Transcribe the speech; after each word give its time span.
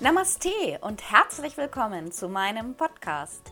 Namaste 0.00 0.78
und 0.82 1.10
herzlich 1.10 1.56
willkommen 1.56 2.12
zu 2.12 2.28
meinem 2.28 2.76
Podcast. 2.76 3.42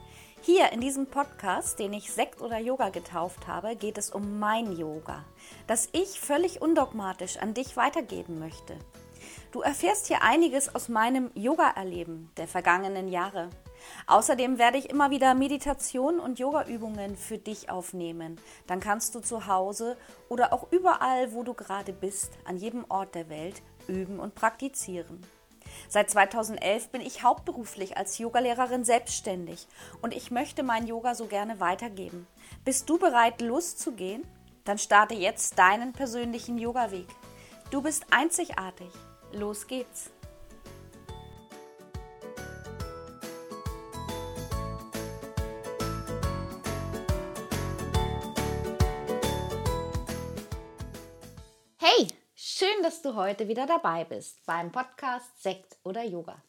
Hier 0.43 0.71
in 0.71 0.81
diesem 0.81 1.09
Podcast, 1.09 1.81
den 1.81 1.93
ich 1.93 2.13
Sekt 2.13 2.41
oder 2.41 2.61
Yoga 2.61 2.91
getauft 2.91 3.49
habe, 3.49 3.75
geht 3.75 3.99
es 3.99 4.11
um 4.11 4.39
mein 4.39 4.71
Yoga, 4.71 5.25
das 5.67 5.89
ich 5.91 6.21
völlig 6.21 6.63
undogmatisch 6.63 7.39
an 7.39 7.53
dich 7.53 7.77
weitergeben 7.77 8.39
möchte. 8.39 8.77
Du 9.51 9.61
erfährst 9.61 10.07
hier 10.07 10.23
einiges 10.23 10.73
aus 10.73 10.89
meinem 10.89 11.33
Yoga-Erleben 11.35 12.31
der 12.37 12.47
vergangenen 12.47 13.09
Jahre. 13.09 13.51
Außerdem 14.07 14.57
werde 14.57 14.79
ich 14.79 14.89
immer 14.89 15.11
wieder 15.11 15.35
Meditation 15.35 16.21
und 16.21 16.39
Yoga-Übungen 16.39 17.17
für 17.17 17.39
dich 17.39 17.71
aufnehmen. 17.71 18.41
Dann 18.69 18.79
kannst 18.79 19.17
du 19.17 19.21
zu 19.21 19.49
Hause 19.49 19.97
oder 20.29 20.53
auch 20.53 20.71
überall, 20.71 21.33
wo 21.33 21.43
du 21.43 21.55
gerade 21.55 21.93
bist, 21.93 22.39
an 22.45 22.57
jedem 22.57 22.85
Ort 22.89 23.17
der 23.17 23.29
Welt 23.31 23.63
üben 23.89 24.21
und 24.21 24.37
praktizieren. 24.37 25.27
Seit 25.89 26.11
2011 26.11 26.89
bin 26.89 27.01
ich 27.01 27.23
hauptberuflich 27.23 27.97
als 27.97 28.19
Yogalehrerin 28.19 28.85
selbstständig 28.85 29.67
und 30.03 30.15
ich 30.15 30.31
möchte 30.31 30.63
mein 30.63 30.87
Yoga 30.87 31.15
so 31.15 31.27
gerne 31.27 31.61
weitergeben. 31.61 32.27
Bist 32.65 32.89
du 32.89 32.99
bereit, 32.99 33.41
loszugehen? 33.41 34.25
Dann 34.65 34.79
starte 34.79 35.15
jetzt 35.15 35.59
deinen 35.59 35.93
persönlichen 35.93 36.59
Yoga-Weg. 36.59 37.07
Du 37.71 37.83
bist 37.83 38.07
einzigartig. 38.11 38.91
Los 39.33 39.67
geht's! 39.67 40.11
Dass 52.87 53.03
du 53.03 53.17
heute 53.17 53.49
wieder 53.49 53.67
dabei 53.67 54.05
bist 54.05 54.47
beim 54.47 54.71
Podcast 54.71 55.43
Sekt 55.43 55.77
oder 55.83 56.05
Yoga. 56.05 56.41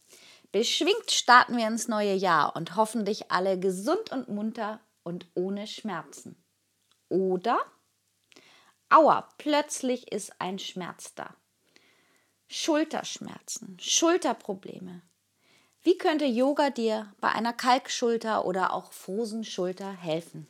Beschwingt 0.52 1.10
starten 1.10 1.58
wir 1.58 1.66
ins 1.66 1.88
neue 1.88 2.14
Jahr 2.14 2.56
und 2.56 2.76
hoffentlich 2.76 3.32
alle 3.32 3.60
gesund 3.60 4.12
und 4.12 4.30
munter 4.30 4.80
und 5.02 5.26
ohne 5.34 5.66
Schmerzen. 5.66 6.36
Oder? 7.10 7.60
Aua, 8.88 9.28
plötzlich 9.40 10.12
ist 10.12 10.32
ein 10.40 10.60
Schmerz 10.60 11.16
da. 11.16 11.34
Schulterschmerzen, 12.48 13.76
Schulterprobleme. 13.82 15.02
Wie 15.82 15.98
könnte 15.98 16.26
Yoga 16.26 16.70
dir 16.70 17.12
bei 17.20 17.30
einer 17.30 17.54
Kalkschulter 17.54 18.46
oder 18.46 18.74
auch 18.74 18.94
Frosenschulter 18.94 19.92
helfen? 19.92 20.46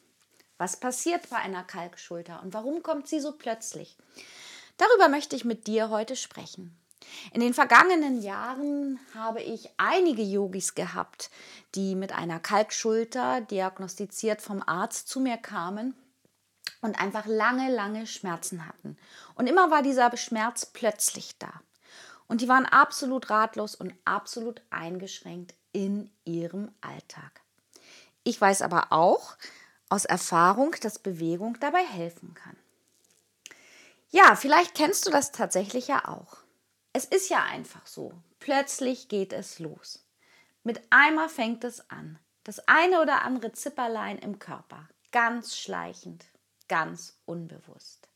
Was 0.57 0.81
passiert 0.81 1.29
bei 1.29 1.37
einer 1.37 1.63
Kalkschulter 1.63 2.41
und 2.43 2.53
warum 2.53 2.83
kommt 2.83 3.07
sie 3.07 3.21
so 3.21 3.31
plötzlich? 3.31 3.95
Darüber 4.77 5.09
möchte 5.09 5.35
ich 5.35 5.45
mit 5.45 5.67
dir 5.67 5.89
heute 5.89 6.15
sprechen. 6.15 6.77
In 7.33 7.41
den 7.41 7.53
vergangenen 7.53 8.21
Jahren 8.21 8.99
habe 9.15 9.41
ich 9.41 9.69
einige 9.77 10.21
Yogis 10.21 10.75
gehabt, 10.75 11.29
die 11.75 11.95
mit 11.95 12.11
einer 12.11 12.39
Kalkschulter 12.39 13.41
diagnostiziert 13.41 14.41
vom 14.41 14.63
Arzt 14.65 15.07
zu 15.07 15.19
mir 15.19 15.37
kamen 15.37 15.95
und 16.81 16.99
einfach 16.99 17.25
lange, 17.25 17.73
lange 17.73 18.07
Schmerzen 18.07 18.67
hatten. 18.67 18.97
Und 19.35 19.47
immer 19.47 19.71
war 19.71 19.81
dieser 19.81 20.15
Schmerz 20.17 20.65
plötzlich 20.65 21.37
da. 21.39 21.61
Und 22.27 22.41
die 22.41 22.47
waren 22.47 22.65
absolut 22.65 23.29
ratlos 23.29 23.75
und 23.75 23.93
absolut 24.05 24.61
eingeschränkt 24.69 25.55
in 25.71 26.11
ihrem 26.25 26.71
Alltag. 26.81 27.41
Ich 28.23 28.39
weiß 28.39 28.61
aber 28.61 28.91
auch 28.91 29.37
aus 29.89 30.03
Erfahrung, 30.05 30.75
dass 30.81 30.99
Bewegung 30.99 31.57
dabei 31.61 31.85
helfen 31.85 32.33
kann. 32.33 32.57
Ja, 34.09 34.35
vielleicht 34.35 34.75
kennst 34.75 35.05
du 35.05 35.11
das 35.11 35.31
tatsächlich 35.31 35.87
ja 35.87 36.07
auch. 36.07 36.37
Es 36.93 37.05
ist 37.05 37.29
ja 37.29 37.43
einfach 37.43 37.85
so. 37.85 38.13
Plötzlich 38.39 39.09
geht 39.09 39.33
es 39.33 39.59
los. 39.59 40.05
Mit 40.63 40.81
einmal 40.89 41.29
fängt 41.29 41.63
es 41.63 41.89
an. 41.89 42.17
Das 42.43 42.65
eine 42.67 43.01
oder 43.01 43.23
andere 43.23 43.51
Zipperlein 43.51 44.17
im 44.17 44.39
Körper. 44.39 44.87
Ganz 45.11 45.57
schleichend, 45.57 46.25
ganz 46.69 47.19
unbewusst. 47.25 48.07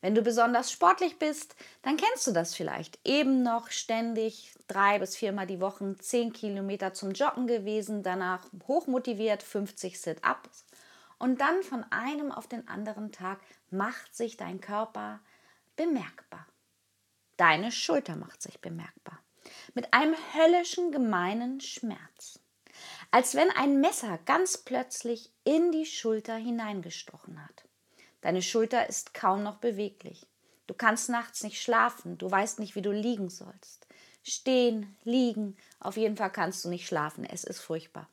Wenn 0.00 0.16
du 0.16 0.22
besonders 0.22 0.72
sportlich 0.72 1.20
bist, 1.20 1.54
dann 1.82 1.96
kennst 1.96 2.26
du 2.26 2.32
das 2.32 2.56
vielleicht. 2.56 2.98
Eben 3.04 3.44
noch 3.44 3.70
ständig 3.70 4.52
drei 4.66 4.98
bis 4.98 5.14
viermal 5.14 5.46
die 5.46 5.60
Woche 5.60 5.94
zehn 6.00 6.32
Kilometer 6.32 6.92
zum 6.92 7.12
Joggen 7.12 7.46
gewesen, 7.46 8.02
danach 8.02 8.44
hochmotiviert 8.66 9.44
50 9.44 10.00
Sit-Ups 10.00 10.64
und 11.22 11.40
dann 11.40 11.62
von 11.62 11.84
einem 11.92 12.32
auf 12.32 12.48
den 12.48 12.66
anderen 12.66 13.12
Tag 13.12 13.40
macht 13.70 14.12
sich 14.12 14.36
dein 14.36 14.60
Körper 14.60 15.20
bemerkbar. 15.76 16.48
Deine 17.36 17.70
Schulter 17.70 18.16
macht 18.16 18.42
sich 18.42 18.60
bemerkbar. 18.60 19.20
Mit 19.72 19.94
einem 19.94 20.16
höllischen, 20.34 20.90
gemeinen 20.90 21.60
Schmerz. 21.60 22.40
Als 23.12 23.36
wenn 23.36 23.50
ein 23.52 23.80
Messer 23.80 24.18
ganz 24.24 24.58
plötzlich 24.58 25.30
in 25.44 25.70
die 25.70 25.86
Schulter 25.86 26.34
hineingestochen 26.34 27.40
hat. 27.40 27.68
Deine 28.20 28.42
Schulter 28.42 28.88
ist 28.88 29.14
kaum 29.14 29.44
noch 29.44 29.58
beweglich. 29.58 30.26
Du 30.66 30.74
kannst 30.74 31.08
nachts 31.08 31.44
nicht 31.44 31.62
schlafen, 31.62 32.18
du 32.18 32.28
weißt 32.28 32.58
nicht, 32.58 32.74
wie 32.74 32.82
du 32.82 32.90
liegen 32.90 33.28
sollst. 33.28 33.86
Stehen, 34.24 34.96
liegen, 35.04 35.56
auf 35.78 35.96
jeden 35.96 36.16
Fall 36.16 36.32
kannst 36.32 36.64
du 36.64 36.68
nicht 36.68 36.88
schlafen, 36.88 37.24
es 37.24 37.44
ist 37.44 37.60
furchtbar. 37.60 38.08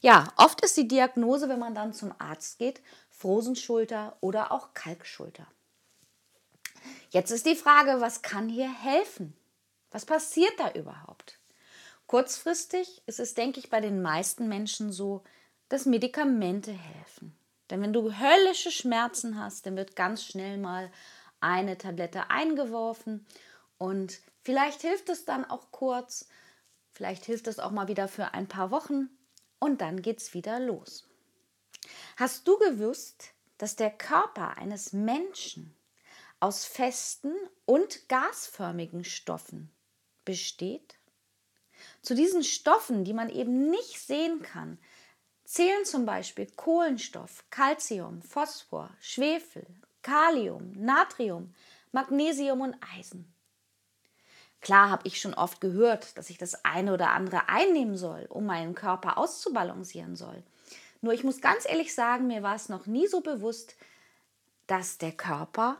Ja, 0.00 0.32
oft 0.36 0.60
ist 0.60 0.76
die 0.76 0.88
Diagnose, 0.88 1.48
wenn 1.48 1.58
man 1.58 1.74
dann 1.74 1.92
zum 1.92 2.14
Arzt 2.18 2.58
geht, 2.58 2.80
Frosenschulter 3.10 4.16
oder 4.20 4.52
auch 4.52 4.74
Kalkschulter. 4.74 5.46
Jetzt 7.10 7.30
ist 7.30 7.46
die 7.46 7.56
Frage, 7.56 8.00
was 8.00 8.22
kann 8.22 8.48
hier 8.48 8.72
helfen? 8.72 9.36
Was 9.90 10.06
passiert 10.06 10.52
da 10.58 10.70
überhaupt? 10.72 11.40
Kurzfristig 12.06 13.02
ist 13.06 13.18
es, 13.18 13.34
denke 13.34 13.58
ich, 13.58 13.70
bei 13.70 13.80
den 13.80 14.02
meisten 14.02 14.48
Menschen 14.48 14.92
so, 14.92 15.24
dass 15.68 15.84
Medikamente 15.84 16.72
helfen. 16.72 17.36
Denn 17.70 17.82
wenn 17.82 17.92
du 17.92 18.12
höllische 18.12 18.70
Schmerzen 18.70 19.38
hast, 19.38 19.66
dann 19.66 19.76
wird 19.76 19.96
ganz 19.96 20.24
schnell 20.24 20.58
mal 20.58 20.90
eine 21.40 21.76
Tablette 21.76 22.30
eingeworfen 22.30 23.26
und 23.76 24.20
vielleicht 24.42 24.80
hilft 24.80 25.08
es 25.08 25.24
dann 25.24 25.44
auch 25.44 25.70
kurz, 25.70 26.28
vielleicht 26.92 27.24
hilft 27.24 27.46
es 27.46 27.58
auch 27.58 27.70
mal 27.70 27.88
wieder 27.88 28.08
für 28.08 28.32
ein 28.32 28.48
paar 28.48 28.70
Wochen 28.70 29.10
und 29.58 29.80
dann 29.80 30.02
geht's 30.02 30.34
wieder 30.34 30.60
los. 30.60 31.08
Hast 32.16 32.46
du 32.46 32.58
gewusst, 32.58 33.32
dass 33.58 33.76
der 33.76 33.90
Körper 33.90 34.56
eines 34.56 34.92
Menschen 34.92 35.74
aus 36.40 36.64
festen 36.64 37.34
und 37.64 38.08
gasförmigen 38.08 39.04
Stoffen 39.04 39.70
besteht? 40.24 40.98
Zu 42.02 42.14
diesen 42.14 42.44
Stoffen, 42.44 43.04
die 43.04 43.12
man 43.12 43.30
eben 43.30 43.70
nicht 43.70 44.00
sehen 44.00 44.42
kann, 44.42 44.78
zählen 45.44 45.84
zum 45.84 46.04
Beispiel 46.06 46.46
Kohlenstoff, 46.56 47.44
Calcium, 47.50 48.22
Phosphor, 48.22 48.90
Schwefel, 49.00 49.66
Kalium, 50.02 50.72
Natrium, 50.72 51.54
Magnesium 51.92 52.60
und 52.60 52.76
Eisen. 52.96 53.32
Klar 54.60 54.90
habe 54.90 55.06
ich 55.06 55.20
schon 55.20 55.34
oft 55.34 55.60
gehört, 55.60 56.18
dass 56.18 56.30
ich 56.30 56.38
das 56.38 56.64
eine 56.64 56.92
oder 56.92 57.10
andere 57.10 57.48
einnehmen 57.48 57.96
soll, 57.96 58.26
um 58.28 58.46
meinen 58.46 58.74
Körper 58.74 59.18
auszubalancieren 59.18 60.16
soll. 60.16 60.42
Nur 61.00 61.12
ich 61.12 61.22
muss 61.22 61.40
ganz 61.40 61.64
ehrlich 61.68 61.94
sagen, 61.94 62.26
mir 62.26 62.42
war 62.42 62.56
es 62.56 62.68
noch 62.68 62.86
nie 62.86 63.06
so 63.06 63.20
bewusst, 63.20 63.76
dass 64.66 64.98
der 64.98 65.12
Körper 65.12 65.78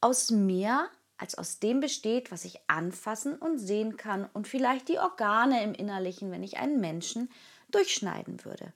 aus 0.00 0.30
mehr 0.30 0.88
als 1.18 1.36
aus 1.36 1.60
dem 1.60 1.80
besteht, 1.80 2.30
was 2.30 2.44
ich 2.44 2.60
anfassen 2.66 3.36
und 3.36 3.58
sehen 3.58 3.96
kann 3.96 4.28
und 4.32 4.48
vielleicht 4.48 4.88
die 4.88 4.98
Organe 4.98 5.62
im 5.62 5.72
Innerlichen, 5.72 6.30
wenn 6.30 6.42
ich 6.42 6.58
einen 6.58 6.80
Menschen 6.80 7.30
durchschneiden 7.70 8.44
würde. 8.44 8.72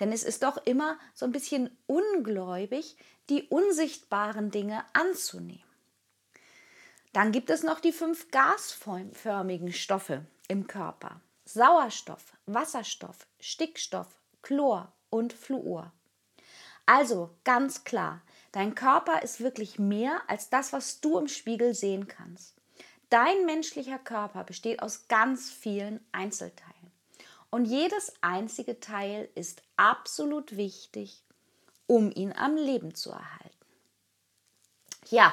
Denn 0.00 0.12
es 0.12 0.24
ist 0.24 0.42
doch 0.42 0.56
immer 0.66 0.98
so 1.14 1.24
ein 1.24 1.32
bisschen 1.32 1.70
ungläubig, 1.86 2.96
die 3.30 3.44
unsichtbaren 3.44 4.50
Dinge 4.50 4.84
anzunehmen. 4.92 5.62
Dann 7.14 7.30
gibt 7.30 7.48
es 7.48 7.62
noch 7.62 7.78
die 7.78 7.92
fünf 7.92 8.32
gasförmigen 8.32 9.72
Stoffe 9.72 10.26
im 10.48 10.66
Körper. 10.66 11.20
Sauerstoff, 11.44 12.32
Wasserstoff, 12.46 13.28
Stickstoff, 13.38 14.08
Chlor 14.42 14.92
und 15.10 15.32
Fluor. 15.32 15.92
Also 16.86 17.30
ganz 17.44 17.84
klar, 17.84 18.20
dein 18.50 18.74
Körper 18.74 19.22
ist 19.22 19.40
wirklich 19.40 19.78
mehr 19.78 20.22
als 20.26 20.50
das, 20.50 20.72
was 20.72 21.00
du 21.00 21.16
im 21.16 21.28
Spiegel 21.28 21.72
sehen 21.72 22.08
kannst. 22.08 22.56
Dein 23.10 23.46
menschlicher 23.46 24.00
Körper 24.00 24.42
besteht 24.42 24.82
aus 24.82 25.06
ganz 25.06 25.52
vielen 25.52 26.04
Einzelteilen. 26.10 26.90
Und 27.48 27.66
jedes 27.66 28.12
einzige 28.22 28.80
Teil 28.80 29.28
ist 29.36 29.62
absolut 29.76 30.56
wichtig, 30.56 31.22
um 31.86 32.10
ihn 32.10 32.32
am 32.32 32.56
Leben 32.56 32.96
zu 32.96 33.10
erhalten. 33.12 33.54
Ja, 35.10 35.32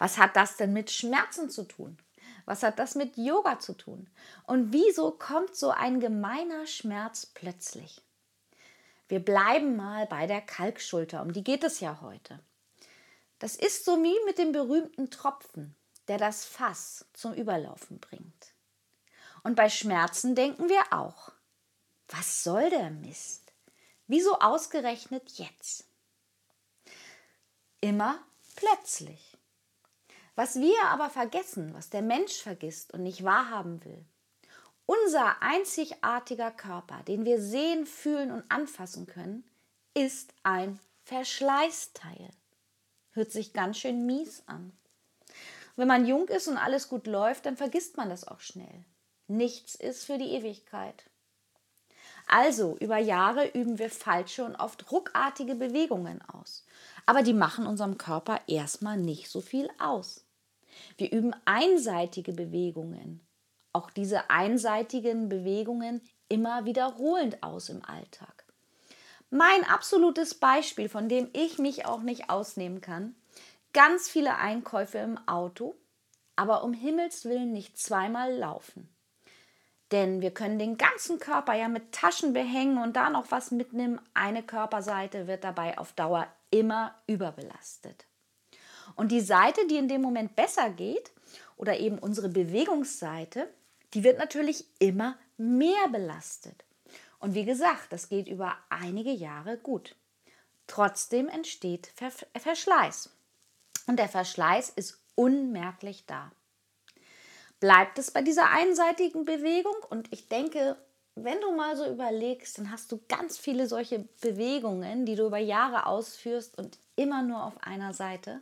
was 0.00 0.16
hat 0.16 0.34
das 0.34 0.56
denn 0.56 0.72
mit 0.72 0.90
Schmerzen 0.90 1.50
zu 1.50 1.64
tun? 1.64 1.98
Was 2.46 2.62
hat 2.62 2.78
das 2.78 2.94
mit 2.94 3.18
Yoga 3.18 3.60
zu 3.60 3.74
tun? 3.74 4.08
Und 4.46 4.72
wieso 4.72 5.10
kommt 5.10 5.54
so 5.54 5.70
ein 5.70 6.00
gemeiner 6.00 6.66
Schmerz 6.66 7.26
plötzlich? 7.26 8.00
Wir 9.08 9.20
bleiben 9.22 9.76
mal 9.76 10.06
bei 10.06 10.26
der 10.26 10.40
Kalkschulter, 10.40 11.20
um 11.20 11.34
die 11.34 11.44
geht 11.44 11.64
es 11.64 11.80
ja 11.80 12.00
heute. 12.00 12.40
Das 13.40 13.56
ist 13.56 13.84
so 13.84 14.02
wie 14.02 14.16
mit 14.24 14.38
dem 14.38 14.52
berühmten 14.52 15.10
Tropfen, 15.10 15.76
der 16.08 16.16
das 16.16 16.46
Fass 16.46 17.04
zum 17.12 17.34
Überlaufen 17.34 18.00
bringt. 18.00 18.54
Und 19.42 19.54
bei 19.54 19.68
Schmerzen 19.68 20.34
denken 20.34 20.70
wir 20.70 20.82
auch, 20.92 21.30
was 22.08 22.42
soll 22.42 22.70
der 22.70 22.88
Mist? 22.88 23.52
Wieso 24.06 24.38
ausgerechnet 24.38 25.30
jetzt? 25.32 25.84
Immer 27.82 28.18
plötzlich. 28.56 29.29
Was 30.34 30.60
wir 30.60 30.82
aber 30.84 31.10
vergessen, 31.10 31.74
was 31.74 31.90
der 31.90 32.02
Mensch 32.02 32.40
vergisst 32.42 32.94
und 32.94 33.02
nicht 33.02 33.24
wahrhaben 33.24 33.84
will, 33.84 34.04
unser 34.86 35.40
einzigartiger 35.42 36.50
Körper, 36.50 37.02
den 37.06 37.24
wir 37.24 37.40
sehen, 37.40 37.86
fühlen 37.86 38.30
und 38.30 38.44
anfassen 38.48 39.06
können, 39.06 39.44
ist 39.94 40.34
ein 40.42 40.80
Verschleißteil. 41.04 42.30
Hört 43.12 43.32
sich 43.32 43.52
ganz 43.52 43.78
schön 43.78 44.06
mies 44.06 44.42
an. 44.46 44.72
Wenn 45.76 45.88
man 45.88 46.06
jung 46.06 46.28
ist 46.28 46.48
und 46.48 46.58
alles 46.58 46.88
gut 46.88 47.06
läuft, 47.06 47.46
dann 47.46 47.56
vergisst 47.56 47.96
man 47.96 48.08
das 48.08 48.26
auch 48.26 48.40
schnell. 48.40 48.84
Nichts 49.28 49.74
ist 49.74 50.04
für 50.04 50.18
die 50.18 50.32
Ewigkeit. 50.32 51.09
Also, 52.32 52.76
über 52.78 52.96
Jahre 52.96 53.48
üben 53.48 53.80
wir 53.80 53.90
falsche 53.90 54.44
und 54.44 54.54
oft 54.54 54.92
ruckartige 54.92 55.56
Bewegungen 55.56 56.22
aus. 56.22 56.64
Aber 57.04 57.22
die 57.22 57.34
machen 57.34 57.66
unserem 57.66 57.98
Körper 57.98 58.38
erstmal 58.46 58.98
nicht 58.98 59.28
so 59.28 59.40
viel 59.40 59.68
aus. 59.80 60.24
Wir 60.96 61.10
üben 61.10 61.34
einseitige 61.44 62.32
Bewegungen. 62.32 63.26
Auch 63.72 63.90
diese 63.90 64.30
einseitigen 64.30 65.28
Bewegungen 65.28 66.02
immer 66.28 66.64
wiederholend 66.66 67.42
aus 67.42 67.68
im 67.68 67.84
Alltag. 67.84 68.44
Mein 69.30 69.64
absolutes 69.64 70.36
Beispiel, 70.36 70.88
von 70.88 71.08
dem 71.08 71.30
ich 71.32 71.58
mich 71.58 71.86
auch 71.86 72.02
nicht 72.02 72.30
ausnehmen 72.30 72.80
kann, 72.80 73.16
ganz 73.72 74.08
viele 74.08 74.36
Einkäufe 74.36 74.98
im 74.98 75.18
Auto, 75.26 75.74
aber 76.36 76.62
um 76.62 76.74
Himmels 76.74 77.24
willen 77.24 77.50
nicht 77.52 77.76
zweimal 77.76 78.32
laufen. 78.32 78.88
Denn 79.92 80.20
wir 80.20 80.30
können 80.30 80.58
den 80.58 80.78
ganzen 80.78 81.18
Körper 81.18 81.54
ja 81.54 81.68
mit 81.68 81.92
Taschen 81.92 82.32
behängen 82.32 82.78
und 82.78 82.94
da 82.94 83.10
noch 83.10 83.30
was 83.30 83.50
mitnehmen. 83.50 84.00
Eine 84.14 84.42
Körperseite 84.42 85.26
wird 85.26 85.42
dabei 85.42 85.78
auf 85.78 85.92
Dauer 85.92 86.28
immer 86.50 86.94
überbelastet. 87.06 88.06
Und 88.94 89.12
die 89.12 89.20
Seite, 89.20 89.66
die 89.66 89.76
in 89.76 89.88
dem 89.88 90.02
Moment 90.02 90.36
besser 90.36 90.70
geht, 90.70 91.10
oder 91.56 91.78
eben 91.78 91.98
unsere 91.98 92.30
Bewegungsseite, 92.30 93.46
die 93.92 94.02
wird 94.02 94.18
natürlich 94.18 94.64
immer 94.78 95.18
mehr 95.36 95.88
belastet. 95.92 96.64
Und 97.18 97.34
wie 97.34 97.44
gesagt, 97.44 97.92
das 97.92 98.08
geht 98.08 98.28
über 98.28 98.56
einige 98.70 99.10
Jahre 99.10 99.58
gut. 99.58 99.94
Trotzdem 100.66 101.28
entsteht 101.28 101.92
Verschleiß. 102.34 103.10
Und 103.86 103.98
der 103.98 104.08
Verschleiß 104.08 104.70
ist 104.70 105.02
unmerklich 105.16 106.06
da. 106.06 106.32
Bleibt 107.60 107.98
es 107.98 108.10
bei 108.10 108.22
dieser 108.22 108.50
einseitigen 108.50 109.26
Bewegung? 109.26 109.76
Und 109.90 110.10
ich 110.12 110.28
denke, 110.28 110.76
wenn 111.14 111.40
du 111.42 111.52
mal 111.52 111.76
so 111.76 111.86
überlegst, 111.86 112.56
dann 112.56 112.70
hast 112.70 112.90
du 112.90 113.00
ganz 113.06 113.36
viele 113.36 113.68
solche 113.68 114.00
Bewegungen, 114.22 115.04
die 115.04 115.14
du 115.14 115.26
über 115.26 115.38
Jahre 115.38 115.84
ausführst 115.84 116.56
und 116.56 116.78
immer 116.96 117.22
nur 117.22 117.44
auf 117.44 117.62
einer 117.62 117.92
Seite. 117.92 118.40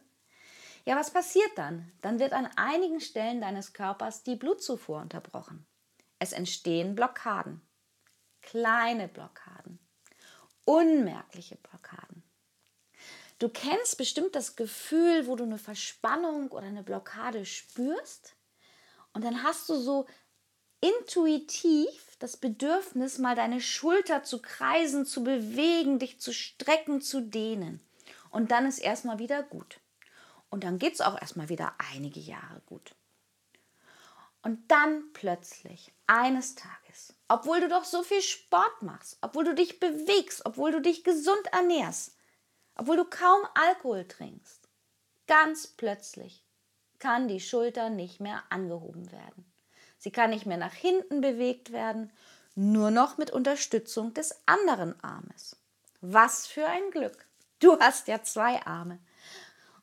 Ja, 0.85 0.97
was 0.97 1.11
passiert 1.11 1.51
dann? 1.57 1.91
Dann 2.01 2.21
wird 2.21 2.33
an 2.33 2.49
einigen 2.57 3.01
Stellen 3.01 3.41
deines 3.41 3.73
Körpers 3.73 4.23
die 4.23 4.37
Blutzufuhr 4.37 5.01
unterbrochen. 5.01 5.67
Es 6.21 6.33
entstehen 6.33 6.95
Blockaden. 6.95 7.61
Kleine 8.41 9.09
Blockaden. 9.09 9.81
Unmerkliche 10.65 11.57
Blockaden. 11.57 12.23
Du 13.41 13.49
kennst 13.49 13.99
bestimmt 13.99 14.35
das 14.35 14.57
Gefühl, 14.57 15.27
wo 15.27 15.37
du 15.37 15.45
eine 15.45 15.59
Verspannung 15.59 16.49
oder 16.49 16.67
eine 16.67 16.83
Blockade 16.83 17.45
spürst 17.45 18.38
und 19.13 19.25
dann 19.25 19.43
hast 19.43 19.69
du 19.69 19.77
so 19.77 20.07
intuitiv 20.81 22.17
das 22.19 22.37
Bedürfnis, 22.37 23.19
mal 23.19 23.37
deine 23.37 23.61
Schulter 23.61 24.23
zu 24.23 24.41
kreisen, 24.41 25.07
zu 25.07 25.23
bewegen, 25.23 25.99
dich 25.99 26.21
zu 26.21 26.33
strecken, 26.33 27.01
zu 27.01 27.21
dehnen. 27.21 27.81
Und 28.31 28.51
dann 28.51 28.67
ist 28.67 28.79
erstmal 28.79 29.19
wieder 29.19 29.43
gut. 29.43 29.81
Und 30.51 30.65
dann 30.65 30.79
geht 30.79 30.95
es 30.95 31.01
auch 31.01 31.21
erstmal 31.21 31.49
wieder 31.49 31.75
einige 31.93 32.21
Jahre 32.21 32.61
gut. 32.67 32.95
Und 34.43 34.71
dann 34.71 35.13
plötzlich, 35.13 35.93
eines 36.07 36.55
Tages, 36.55 37.15
obwohl 37.29 37.61
du 37.61 37.69
doch 37.69 37.85
so 37.85 38.03
viel 38.03 38.23
Sport 38.23 38.83
machst, 38.83 39.19
obwohl 39.21 39.45
du 39.45 39.55
dich 39.55 39.81
bewegst, 39.81 40.47
obwohl 40.47 40.73
du 40.73 40.81
dich 40.81 41.05
gesund 41.05 41.47
ernährst, 41.53 42.17
obwohl 42.77 42.97
du 42.97 43.05
kaum 43.05 43.43
Alkohol 43.55 44.07
trinkst, 44.07 44.69
ganz 45.27 45.67
plötzlich 45.67 46.48
kann 46.99 47.29
die 47.29 47.41
Schulter 47.41 47.91
nicht 47.91 48.21
mehr 48.21 48.43
angehoben 48.51 49.11
werden. 49.13 49.45
Sie 49.99 50.11
kann 50.11 50.31
nicht 50.31 50.47
mehr 50.47 50.57
nach 50.57 50.75
hinten 50.75 51.21
bewegt 51.21 51.73
werden, 51.73 52.13
nur 52.55 52.91
noch 52.91 53.19
mit 53.19 53.31
Unterstützung 53.31 54.15
des 54.15 54.43
anderen 54.47 54.99
Armes. 55.03 55.57
Was 56.01 56.47
für 56.47 56.67
ein 56.67 56.91
Glück! 56.91 57.27
Du 57.61 57.79
hast 57.79 58.09
ja 58.09 58.23
zwei 58.23 58.65
Arme. 58.67 58.99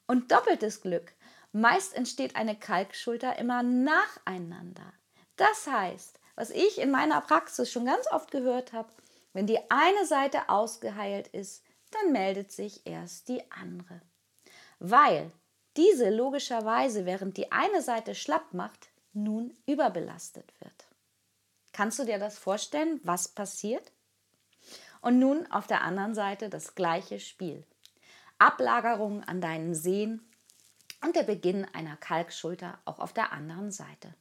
Und 0.08 0.32
doppeltes 0.32 0.82
Glück. 0.82 1.14
Meist 1.52 1.96
entsteht 1.96 2.36
eine 2.36 2.58
Kalkschulter 2.58 3.38
immer 3.38 3.64
nacheinander. 3.64 4.94
Das 5.36 5.68
heißt, 5.68 6.20
was 6.36 6.50
ich 6.50 6.80
in 6.80 6.92
meiner 6.92 7.22
Praxis 7.22 7.72
schon 7.72 7.86
ganz 7.86 8.08
oft 8.12 8.32
gehört 8.32 8.74
habe, 8.74 8.90
wenn 9.34 9.48
die 9.48 9.60
eine 9.70 10.06
Seite 10.06 10.50
ausgeheilt 10.50 11.28
ist, 11.28 11.64
dann 11.92 12.12
meldet 12.12 12.52
sich 12.52 12.86
erst 12.86 13.28
die 13.28 13.42
andere. 13.52 14.02
Weil 14.80 15.32
diese 15.78 16.10
logischerweise, 16.10 17.06
während 17.06 17.38
die 17.38 17.52
eine 17.52 17.82
Seite 17.82 18.16
schlapp 18.16 18.54
macht, 18.54 18.90
nun 19.14 19.56
überbelastet 19.66 20.52
wird. 20.60 20.88
Kannst 21.72 22.00
du 22.00 22.06
dir 22.06 22.20
das 22.20 22.38
vorstellen, 22.38 23.00
was 23.04 23.28
passiert? 23.28 23.92
Und 25.02 25.20
nun 25.20 25.50
auf 25.52 25.68
der 25.68 25.82
anderen 25.82 26.16
Seite 26.16 26.50
das 26.50 26.76
gleiche 26.76 27.20
Spiel. 27.20 27.64
Ablagerung 28.40 29.24
an 29.24 29.42
deinen 29.42 29.76
Sehnen 29.76 30.28
und 31.04 31.16
der 31.16 31.24
Beginn 31.24 31.66
einer 31.74 31.96
Kalkschulter 31.98 32.80
auch 32.86 33.00
auf 33.00 33.14
der 33.14 33.32
anderen 33.32 33.72
Seite. 33.72 34.14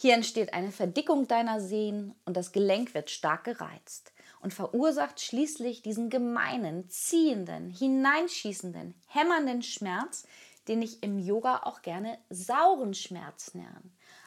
Hier 0.00 0.14
entsteht 0.14 0.52
eine 0.52 0.70
Verdickung 0.70 1.26
deiner 1.26 1.60
Sehnen 1.60 2.14
und 2.24 2.36
das 2.36 2.52
Gelenk 2.52 2.94
wird 2.94 3.10
stark 3.10 3.44
gereizt 3.44 4.12
und 4.40 4.54
verursacht 4.54 5.20
schließlich 5.20 5.82
diesen 5.82 6.10
gemeinen, 6.10 6.88
ziehenden, 6.88 7.70
hineinschießenden, 7.70 8.94
hämmernden 9.08 9.62
Schmerz, 9.62 10.26
den 10.68 10.82
ich 10.82 11.02
im 11.02 11.18
Yoga 11.18 11.62
auch 11.64 11.82
gerne 11.82 12.18
sauren 12.30 12.94
Schmerz 12.94 13.54
nenne. 13.54 13.82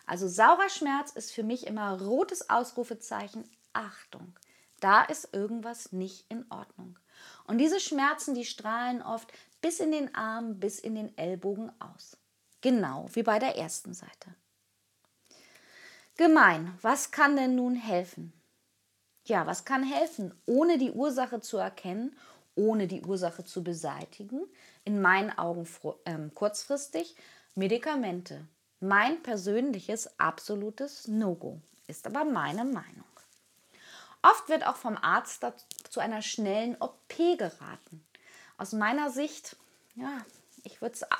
Also 0.05 0.27
saurer 0.27 0.69
Schmerz 0.69 1.11
ist 1.11 1.31
für 1.31 1.43
mich 1.43 1.67
immer 1.67 2.01
rotes 2.01 2.49
Ausrufezeichen, 2.49 3.43
Achtung, 3.73 4.35
da 4.81 5.03
ist 5.03 5.33
irgendwas 5.33 5.91
nicht 5.91 6.25
in 6.29 6.45
Ordnung. 6.49 6.97
Und 7.45 7.59
diese 7.59 7.79
Schmerzen, 7.79 8.33
die 8.33 8.45
strahlen 8.45 9.01
oft 9.01 9.31
bis 9.61 9.79
in 9.79 9.91
den 9.91 10.13
Arm, 10.15 10.59
bis 10.59 10.79
in 10.79 10.95
den 10.95 11.15
Ellbogen 11.17 11.71
aus. 11.79 12.17
Genau 12.61 13.07
wie 13.13 13.23
bei 13.23 13.39
der 13.39 13.57
ersten 13.57 13.93
Seite. 13.93 14.35
Gemein, 16.17 16.77
was 16.81 17.11
kann 17.11 17.35
denn 17.35 17.55
nun 17.55 17.75
helfen? 17.75 18.33
Ja, 19.25 19.45
was 19.45 19.65
kann 19.65 19.83
helfen, 19.83 20.33
ohne 20.45 20.77
die 20.77 20.91
Ursache 20.91 21.41
zu 21.41 21.57
erkennen, 21.57 22.17
ohne 22.55 22.87
die 22.87 23.01
Ursache 23.01 23.43
zu 23.43 23.63
beseitigen? 23.63 24.41
In 24.83 25.01
meinen 25.01 25.37
Augen 25.37 25.67
ähm, 26.05 26.33
kurzfristig 26.33 27.15
Medikamente. 27.55 28.47
Mein 28.79 29.21
persönliches 29.21 30.19
absolutes 30.19 31.07
No-Go 31.07 31.61
ist 31.87 32.07
aber 32.07 32.25
meine 32.25 32.65
Meinung. 32.65 33.05
Oft 34.23 34.49
wird 34.49 34.65
auch 34.65 34.75
vom 34.75 34.97
Arzt 34.97 35.45
zu 35.89 35.99
einer 35.99 36.21
schnellen 36.21 36.77
OP 36.79 37.15
geraten. 37.37 38.05
Aus 38.57 38.71
meiner 38.71 39.09
Sicht, 39.09 39.55
ja, 39.95 40.23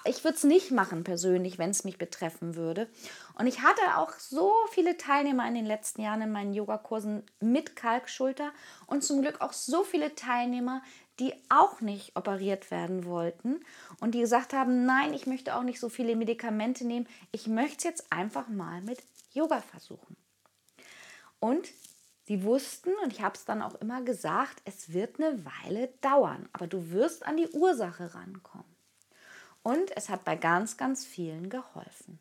ich 0.05 0.23
würde 0.23 0.35
es 0.35 0.43
ich 0.43 0.49
nicht 0.49 0.71
machen 0.71 1.03
persönlich, 1.03 1.59
wenn 1.59 1.69
es 1.69 1.83
mich 1.83 1.97
betreffen 1.97 2.55
würde. 2.55 2.89
Und 3.37 3.45
ich 3.47 3.61
hatte 3.61 3.81
auch 3.97 4.13
so 4.13 4.51
viele 4.71 4.97
Teilnehmer 4.97 5.47
in 5.47 5.53
den 5.53 5.65
letzten 5.65 6.01
Jahren 6.01 6.21
in 6.21 6.31
meinen 6.31 6.53
Yogakursen 6.53 7.23
mit 7.39 7.75
Kalkschulter 7.75 8.51
und 8.87 9.03
zum 9.03 9.21
Glück 9.21 9.39
auch 9.41 9.53
so 9.53 9.83
viele 9.83 10.15
Teilnehmer, 10.15 10.81
die 11.19 11.33
auch 11.49 11.81
nicht 11.81 12.15
operiert 12.15 12.71
werden 12.71 13.05
wollten 13.05 13.63
und 13.99 14.15
die 14.15 14.21
gesagt 14.21 14.53
haben, 14.53 14.85
nein, 14.85 15.13
ich 15.13 15.27
möchte 15.27 15.55
auch 15.55 15.63
nicht 15.63 15.79
so 15.79 15.89
viele 15.89 16.15
Medikamente 16.15 16.85
nehmen, 16.85 17.07
ich 17.31 17.47
möchte 17.47 17.77
es 17.77 17.83
jetzt 17.83 18.11
einfach 18.11 18.47
mal 18.47 18.81
mit 18.81 19.03
Yoga 19.31 19.61
versuchen. 19.61 20.17
Und 21.39 21.69
die 22.27 22.43
wussten, 22.43 22.91
und 23.03 23.13
ich 23.13 23.21
habe 23.21 23.35
es 23.35 23.45
dann 23.45 23.61
auch 23.61 23.75
immer 23.75 24.01
gesagt, 24.01 24.61
es 24.65 24.93
wird 24.93 25.19
eine 25.19 25.43
Weile 25.45 25.89
dauern, 26.01 26.49
aber 26.53 26.65
du 26.65 26.91
wirst 26.91 27.25
an 27.25 27.37
die 27.37 27.49
Ursache 27.49 28.15
rankommen. 28.15 28.70
Und 29.63 29.95
es 29.95 30.09
hat 30.09 30.23
bei 30.23 30.35
ganz, 30.35 30.77
ganz 30.77 31.05
vielen 31.05 31.49
geholfen. 31.49 32.19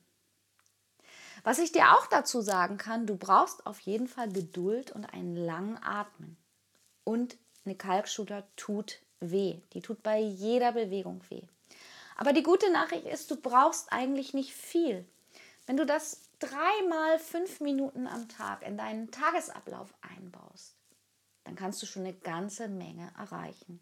Was 1.42 1.58
ich 1.58 1.72
dir 1.72 1.92
auch 1.92 2.06
dazu 2.06 2.42
sagen 2.42 2.76
kann, 2.76 3.06
du 3.06 3.16
brauchst 3.16 3.66
auf 3.66 3.80
jeden 3.80 4.08
Fall 4.08 4.30
Geduld 4.30 4.90
und 4.92 5.06
einen 5.06 5.36
langen 5.36 5.82
Atmen. 5.82 6.36
Und 7.04 7.38
eine 7.64 7.76
Kalkschulter 7.76 8.46
tut 8.56 9.00
weh. 9.20 9.60
Die 9.72 9.80
tut 9.80 10.02
bei 10.02 10.18
jeder 10.18 10.72
Bewegung 10.72 11.22
weh. 11.30 11.42
Aber 12.16 12.34
die 12.34 12.42
gute 12.42 12.70
Nachricht 12.70 13.06
ist, 13.06 13.30
du 13.30 13.36
brauchst 13.36 13.92
eigentlich 13.92 14.34
nicht 14.34 14.52
viel. 14.52 15.06
Wenn 15.66 15.78
du 15.78 15.86
das 15.86 16.28
dreimal 16.38 17.18
fünf 17.18 17.60
Minuten 17.60 18.06
am 18.06 18.28
Tag 18.28 18.62
in 18.62 18.76
deinen 18.76 19.10
Tagesablauf 19.10 19.94
einbaust, 20.02 20.76
dann 21.44 21.54
kannst 21.54 21.80
du 21.82 21.86
schon 21.86 22.04
eine 22.04 22.14
ganze 22.14 22.68
Menge 22.68 23.10
erreichen. 23.16 23.80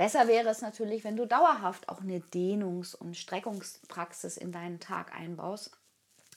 Besser 0.00 0.28
wäre 0.28 0.48
es 0.48 0.62
natürlich, 0.62 1.04
wenn 1.04 1.18
du 1.18 1.26
dauerhaft 1.26 1.90
auch 1.90 2.00
eine 2.00 2.20
Dehnungs- 2.20 2.94
und 2.94 3.18
Streckungspraxis 3.18 4.38
in 4.38 4.50
deinen 4.50 4.80
Tag 4.80 5.14
einbaust, 5.14 5.72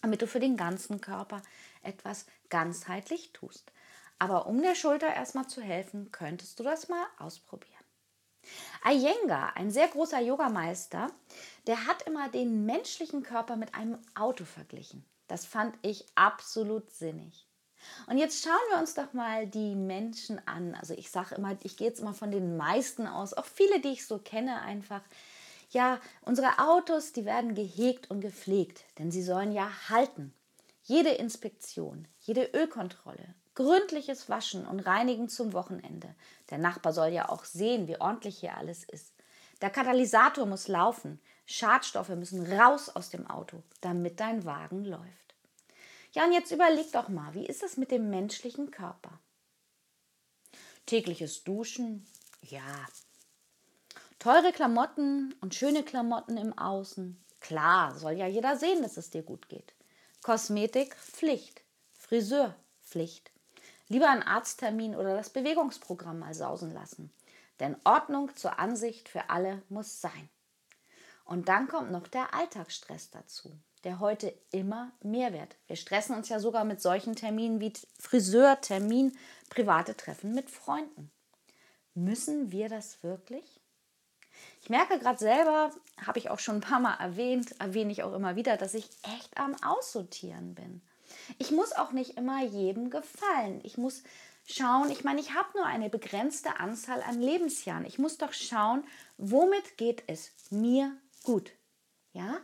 damit 0.01 0.21
du 0.21 0.27
für 0.27 0.41
den 0.41 0.57
ganzen 0.57 0.99
Körper 0.99 1.41
etwas 1.81 2.25
ganzheitlich 2.49 3.31
tust. 3.31 3.71
Aber 4.19 4.47
um 4.47 4.61
der 4.61 4.75
Schulter 4.75 5.07
erstmal 5.07 5.47
zu 5.47 5.61
helfen, 5.61 6.11
könntest 6.11 6.59
du 6.59 6.63
das 6.63 6.89
mal 6.89 7.05
ausprobieren. 7.19 7.85
Iyengar, 8.85 9.55
ein 9.55 9.71
sehr 9.71 9.87
großer 9.87 10.19
Yogameister, 10.19 11.09
der 11.65 11.87
hat 11.87 12.01
immer 12.01 12.27
den 12.27 12.65
menschlichen 12.65 13.23
Körper 13.23 13.55
mit 13.55 13.75
einem 13.75 13.97
Auto 14.13 14.43
verglichen. 14.43 15.05
Das 15.29 15.45
fand 15.45 15.77
ich 15.83 16.05
absolut 16.15 16.91
sinnig. 16.91 17.47
Und 18.07 18.17
jetzt 18.17 18.43
schauen 18.43 18.53
wir 18.71 18.79
uns 18.79 18.93
doch 18.93 19.13
mal 19.13 19.47
die 19.47 19.75
Menschen 19.75 20.45
an. 20.47 20.75
Also 20.75 20.93
ich 20.93 21.11
sage 21.11 21.35
immer, 21.35 21.55
ich 21.63 21.77
gehe 21.77 21.87
jetzt 21.87 21.99
immer 21.99 22.13
von 22.13 22.31
den 22.31 22.57
meisten 22.57 23.07
aus, 23.07 23.33
auch 23.33 23.45
viele, 23.45 23.79
die 23.79 23.89
ich 23.89 24.05
so 24.05 24.19
kenne, 24.19 24.61
einfach. 24.61 25.01
Ja, 25.69 25.99
unsere 26.21 26.59
Autos, 26.59 27.13
die 27.13 27.25
werden 27.25 27.55
gehegt 27.55 28.11
und 28.11 28.21
gepflegt, 28.21 28.83
denn 28.99 29.11
sie 29.11 29.23
sollen 29.23 29.51
ja 29.51 29.69
halten. 29.89 30.33
Jede 30.83 31.09
Inspektion, 31.09 32.07
jede 32.19 32.43
Ölkontrolle, 32.53 33.33
gründliches 33.55 34.29
Waschen 34.29 34.67
und 34.67 34.81
Reinigen 34.81 35.29
zum 35.29 35.53
Wochenende. 35.53 36.13
Der 36.49 36.57
Nachbar 36.57 36.93
soll 36.93 37.09
ja 37.09 37.29
auch 37.29 37.45
sehen, 37.45 37.87
wie 37.87 37.99
ordentlich 37.99 38.37
hier 38.37 38.57
alles 38.57 38.83
ist. 38.83 39.13
Der 39.61 39.69
Katalysator 39.69 40.45
muss 40.45 40.67
laufen. 40.67 41.21
Schadstoffe 41.45 42.09
müssen 42.09 42.45
raus 42.51 42.89
aus 42.89 43.09
dem 43.09 43.29
Auto, 43.29 43.63
damit 43.81 44.19
dein 44.19 44.45
Wagen 44.45 44.83
läuft. 44.85 45.22
Ja, 46.13 46.25
und 46.25 46.33
jetzt 46.33 46.51
überleg 46.51 46.91
doch 46.91 47.09
mal, 47.09 47.33
wie 47.33 47.45
ist 47.45 47.63
es 47.63 47.75
mit 47.75 47.89
dem 47.89 48.11
menschlichen 48.11 48.69
Körper? 48.69 49.19
Tägliches 50.85 51.43
Duschen, 51.43 52.05
ja. 52.41 52.85
Teure 54.19 54.51
Klamotten 54.51 55.33
und 55.41 55.55
schöne 55.55 55.83
Klamotten 55.83 56.37
im 56.37 56.55
Außen, 56.57 57.21
klar, 57.39 57.97
soll 57.97 58.13
ja 58.13 58.27
jeder 58.27 58.57
sehen, 58.57 58.83
dass 58.83 58.97
es 58.97 59.09
dir 59.09 59.23
gut 59.23 59.49
geht. 59.49 59.73
Kosmetik, 60.21 60.95
Pflicht. 60.95 61.63
Friseur, 61.97 62.55
Pflicht. 62.83 63.31
Lieber 63.87 64.09
einen 64.09 64.23
Arzttermin 64.23 64.95
oder 64.95 65.15
das 65.15 65.31
Bewegungsprogramm 65.31 66.19
mal 66.19 66.33
sausen 66.35 66.73
lassen. 66.73 67.11
Denn 67.59 67.75
Ordnung 67.85 68.35
zur 68.35 68.59
Ansicht 68.59 69.09
für 69.09 69.29
alle 69.29 69.63
muss 69.67 69.99
sein. 69.99 70.29
Und 71.25 71.49
dann 71.49 71.67
kommt 71.67 71.91
noch 71.91 72.07
der 72.07 72.33
Alltagsstress 72.33 73.09
dazu 73.09 73.57
der 73.83 73.99
heute 73.99 74.33
immer 74.51 74.91
mehr 75.01 75.33
wird. 75.33 75.55
Wir 75.67 75.75
stressen 75.75 76.15
uns 76.15 76.29
ja 76.29 76.39
sogar 76.39 76.63
mit 76.63 76.81
solchen 76.81 77.15
Terminen 77.15 77.59
wie 77.59 77.73
Friseurtermin, 77.99 79.17
private 79.49 79.95
Treffen 79.95 80.33
mit 80.33 80.49
Freunden. 80.49 81.11
Müssen 81.93 82.51
wir 82.51 82.69
das 82.69 83.03
wirklich? 83.03 83.59
Ich 84.61 84.69
merke 84.69 84.97
gerade 84.97 85.19
selber, 85.19 85.71
habe 86.05 86.19
ich 86.19 86.29
auch 86.29 86.39
schon 86.39 86.55
ein 86.55 86.61
paar 86.61 86.79
Mal 86.79 86.95
erwähnt, 86.95 87.53
erwähne 87.59 87.91
ich 87.91 88.03
auch 88.03 88.13
immer 88.13 88.35
wieder, 88.35 88.57
dass 88.57 88.73
ich 88.73 88.89
echt 89.03 89.37
am 89.37 89.55
Aussortieren 89.63 90.55
bin. 90.55 90.81
Ich 91.37 91.51
muss 91.51 91.73
auch 91.73 91.91
nicht 91.91 92.17
immer 92.17 92.43
jedem 92.43 92.89
gefallen. 92.89 93.59
Ich 93.63 93.77
muss 93.77 94.03
schauen, 94.45 94.89
ich 94.89 95.03
meine, 95.03 95.21
ich 95.21 95.33
habe 95.33 95.49
nur 95.55 95.65
eine 95.65 95.89
begrenzte 95.89 96.59
Anzahl 96.59 97.01
an 97.03 97.21
Lebensjahren. 97.21 97.85
Ich 97.85 97.99
muss 97.99 98.17
doch 98.17 98.33
schauen, 98.33 98.83
womit 99.17 99.77
geht 99.77 100.03
es 100.07 100.31
mir 100.49 100.95
gut. 101.23 101.51
Ja? 102.13 102.37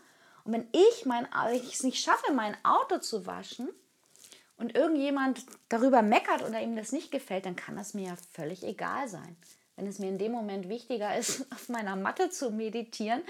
Und 0.44 0.54
wenn 0.54 0.68
ich 0.72 1.06
mein, 1.06 1.28
ich 1.54 1.74
es 1.74 1.84
nicht 1.84 2.04
schaffe, 2.04 2.34
mein 2.34 2.58
Auto 2.64 3.00
zu 3.00 3.26
waschen 3.26 3.70
und 4.58 4.76
irgendjemand 4.76 5.46
darüber 5.70 6.02
meckert 6.02 6.44
oder 6.44 6.62
ihm 6.62 6.76
das 6.76 6.92
nicht 6.92 7.12
gefällt, 7.12 7.46
dann 7.46 7.56
kann 7.56 7.76
das 7.76 7.94
mir 7.94 8.08
ja 8.08 8.16
völlig 8.34 8.64
egal 8.64 9.08
sein. 9.08 9.38
Wenn 9.76 9.88
es 9.88 10.00
mir 10.00 10.10
in 10.10 10.18
dem 10.18 10.34
Moment 10.34 10.68
wichtiger 10.68 11.16
ist, 11.18 11.50
auf 11.54 11.70
meiner 11.70 11.96
Matte 11.96 12.30
zu 12.30 12.52
meditieren, 12.52 13.22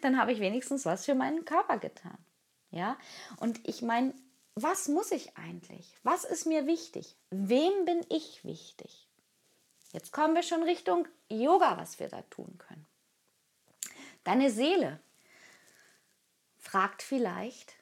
dann 0.00 0.18
habe 0.18 0.32
ich 0.32 0.40
wenigstens 0.40 0.84
was 0.84 1.04
für 1.04 1.14
meinen 1.14 1.44
Körper 1.44 1.78
getan. 1.78 2.18
Ja? 2.70 2.96
Und 3.38 3.60
ich 3.68 3.82
meine, 3.82 4.14
was 4.54 4.88
muss 4.88 5.12
ich 5.12 5.36
eigentlich? 5.36 5.94
Was 6.02 6.24
ist 6.24 6.46
mir 6.46 6.66
wichtig? 6.66 7.16
Wem 7.30 7.84
bin 7.84 8.04
ich 8.08 8.44
wichtig? 8.44 9.08
Jetzt 9.92 10.12
kommen 10.12 10.34
wir 10.34 10.42
schon 10.42 10.62
Richtung 10.62 11.06
Yoga, 11.28 11.76
was 11.78 11.98
wir 12.00 12.08
da 12.08 12.22
tun 12.22 12.58
können. 12.58 12.86
Deine 14.24 14.50
Seele, 14.50 15.00
fragt 16.72 17.02
vielleicht, 17.02 17.74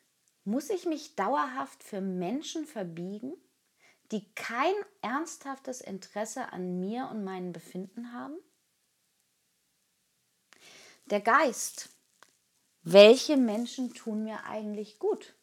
muss 0.42 0.68
ich 0.68 0.85
mich 0.85 1.14
dauerhaft 1.14 1.85
für 1.85 2.00
Menschen 2.00 2.66
verbiegen, 2.66 3.37
die 4.11 4.28
kein 4.35 4.75
ernsthaftes 5.00 5.80
Interesse 5.80 6.52
an 6.52 6.80
mir 6.80 7.06
und 7.09 7.23
meinem 7.23 7.52
Befinden 7.52 8.12
haben? 8.12 8.37
Der 11.04 11.20
Geist. 11.20 11.90
Welche 12.82 13.37
Menschen 13.37 13.94
tun 13.94 14.25
mir 14.25 14.42
eigentlich 14.47 14.99
gut? 14.99 15.37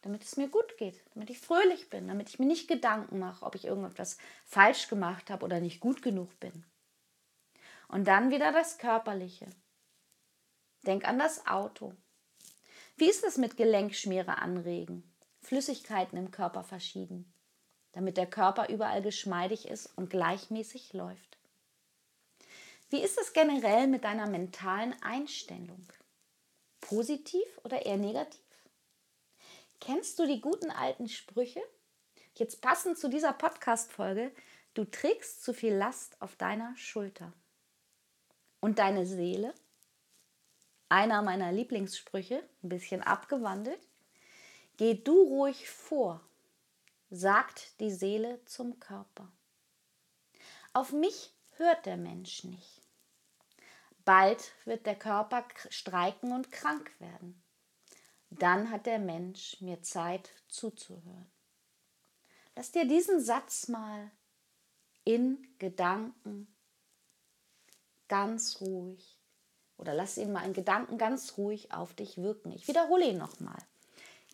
Damit 0.00 0.24
es 0.24 0.36
mir 0.36 0.48
gut 0.48 0.76
geht, 0.76 1.04
damit 1.14 1.30
ich 1.30 1.38
fröhlich 1.38 1.90
bin, 1.90 2.08
damit 2.08 2.28
ich 2.28 2.40
mir 2.40 2.46
nicht 2.46 2.66
Gedanken 2.66 3.20
mache, 3.20 3.46
ob 3.46 3.54
ich 3.54 3.66
irgendetwas 3.66 4.18
falsch 4.44 4.88
gemacht 4.88 5.30
habe 5.30 5.44
oder 5.44 5.60
nicht 5.60 5.78
gut 5.78 6.02
genug 6.02 6.40
bin. 6.40 6.64
Und 7.86 8.08
dann 8.08 8.32
wieder 8.32 8.50
das 8.50 8.78
Körperliche. 8.78 9.48
Denk 10.84 11.06
an 11.06 11.20
das 11.20 11.46
Auto. 11.46 11.94
Wie 13.00 13.08
ist 13.08 13.24
es 13.24 13.38
mit 13.38 13.56
Gelenkschmiere 13.56 14.36
anregen, 14.36 15.10
Flüssigkeiten 15.40 16.18
im 16.18 16.30
Körper 16.30 16.62
verschieben, 16.62 17.32
damit 17.92 18.18
der 18.18 18.26
Körper 18.26 18.68
überall 18.68 19.00
geschmeidig 19.00 19.66
ist 19.66 19.86
und 19.96 20.10
gleichmäßig 20.10 20.92
läuft? 20.92 21.38
Wie 22.90 23.00
ist 23.00 23.18
es 23.18 23.32
generell 23.32 23.86
mit 23.86 24.04
deiner 24.04 24.28
mentalen 24.28 24.94
Einstellung? 25.02 25.90
Positiv 26.82 27.46
oder 27.64 27.86
eher 27.86 27.96
negativ? 27.96 28.44
Kennst 29.80 30.18
du 30.18 30.26
die 30.26 30.42
guten 30.42 30.70
alten 30.70 31.08
Sprüche? 31.08 31.62
Jetzt 32.34 32.60
passend 32.60 32.98
zu 32.98 33.08
dieser 33.08 33.32
Podcast-Folge, 33.32 34.30
du 34.74 34.84
trägst 34.84 35.42
zu 35.42 35.54
viel 35.54 35.72
Last 35.72 36.20
auf 36.20 36.36
deiner 36.36 36.76
Schulter. 36.76 37.32
Und 38.60 38.78
deine 38.78 39.06
Seele? 39.06 39.54
Einer 40.90 41.22
meiner 41.22 41.52
Lieblingssprüche, 41.52 42.42
ein 42.62 42.68
bisschen 42.68 43.02
abgewandelt. 43.02 43.80
Geh 44.76 44.94
du 44.94 45.12
ruhig 45.12 45.70
vor, 45.70 46.20
sagt 47.10 47.80
die 47.80 47.90
Seele 47.90 48.44
zum 48.44 48.78
Körper. 48.80 49.30
Auf 50.72 50.92
mich 50.92 51.32
hört 51.56 51.86
der 51.86 51.96
Mensch 51.96 52.44
nicht. 52.44 52.82
Bald 54.04 54.52
wird 54.64 54.86
der 54.86 54.96
Körper 54.96 55.46
streiken 55.68 56.32
und 56.32 56.50
krank 56.50 56.90
werden. 56.98 57.40
Dann 58.30 58.70
hat 58.70 58.86
der 58.86 58.98
Mensch 58.98 59.60
mir 59.60 59.82
Zeit 59.82 60.30
zuzuhören. 60.48 61.30
Lass 62.56 62.72
dir 62.72 62.86
diesen 62.86 63.20
Satz 63.20 63.68
mal 63.68 64.10
in 65.04 65.54
Gedanken 65.58 66.52
ganz 68.08 68.60
ruhig 68.60 69.19
oder 69.80 69.94
lass 69.94 70.18
ihn 70.18 70.30
mal 70.30 70.44
in 70.44 70.52
Gedanken 70.52 70.98
ganz 70.98 71.38
ruhig 71.38 71.72
auf 71.72 71.94
dich 71.94 72.18
wirken. 72.18 72.52
Ich 72.52 72.68
wiederhole 72.68 73.08
ihn 73.08 73.18
nochmal. 73.18 73.58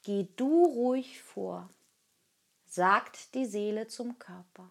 Geh 0.03 0.27
du 0.37 0.65
ruhig 0.65 1.23
vor, 1.23 1.71
sagt 2.65 3.35
die 3.35 3.47
Seele 3.47 3.87
zum 3.87 4.19
Körper. 4.19 4.71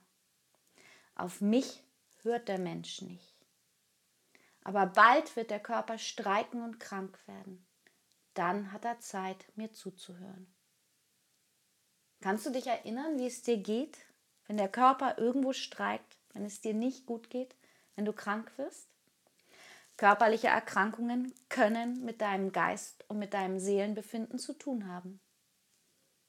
Auf 1.16 1.40
mich 1.40 1.82
hört 2.24 2.50
der 2.50 2.60
Mensch 2.60 3.02
nicht. 3.02 3.34
Aber 4.64 4.86
bald 4.86 5.36
wird 5.38 5.50
der 5.50 5.62
Körper 5.62 5.98
streiken 5.98 6.62
und 6.62 6.80
krank 6.80 7.18
werden. 7.26 7.66
Dann 8.34 8.74
hat 8.74 8.84
er 8.84 9.00
Zeit, 9.00 9.46
mir 9.56 9.72
zuzuhören. 9.72 10.54
Kannst 12.20 12.46
du 12.46 12.50
dich 12.50 12.68
erinnern, 12.68 13.18
wie 13.18 13.28
es 13.28 13.44
dir 13.44 13.58
geht, 13.58 13.98
wenn 14.48 14.58
der 14.58 14.70
Körper 14.70 15.18
irgendwo 15.20 15.54
streikt, 15.54 16.18
wenn 16.34 16.44
es 16.44 16.60
dir 16.60 16.74
nicht 16.74 17.06
gut 17.06 17.30
geht, 17.30 17.56
wenn 17.96 18.04
du 18.04 18.12
krank 18.12 18.52
wirst? 18.58 18.90
Körperliche 19.98 20.48
Erkrankungen 20.48 21.34
können 21.48 22.04
mit 22.04 22.20
deinem 22.20 22.52
Geist 22.52 23.06
und 23.08 23.18
mit 23.18 23.34
deinem 23.34 23.60
Seelenbefinden 23.60 24.38
zu 24.40 24.54
tun 24.54 24.90
haben. 24.90 25.22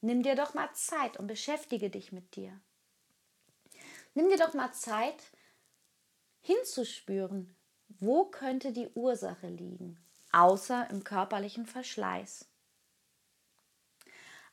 Nimm 0.00 0.22
dir 0.22 0.36
doch 0.36 0.54
mal 0.54 0.72
Zeit 0.72 1.16
und 1.16 1.26
beschäftige 1.26 1.90
dich 1.90 2.12
mit 2.12 2.36
dir. 2.36 2.60
Nimm 4.14 4.28
dir 4.28 4.38
doch 4.38 4.54
mal 4.54 4.72
Zeit 4.72 5.20
hinzuspüren, 6.42 7.56
wo 7.88 8.26
könnte 8.26 8.72
die 8.72 8.88
Ursache 8.94 9.48
liegen, 9.48 9.98
außer 10.30 10.88
im 10.90 11.02
körperlichen 11.02 11.66
Verschleiß. 11.66 12.48